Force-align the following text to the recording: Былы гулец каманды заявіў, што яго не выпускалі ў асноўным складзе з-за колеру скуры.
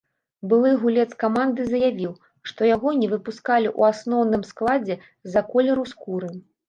Былы 0.53 0.69
гулец 0.83 1.09
каманды 1.23 1.65
заявіў, 1.73 2.15
што 2.51 2.69
яго 2.75 2.89
не 3.03 3.09
выпускалі 3.13 3.67
ў 3.79 3.97
асноўным 3.97 4.43
складзе 4.53 4.97
з-за 5.03 5.41
колеру 5.53 5.83
скуры. 5.93 6.29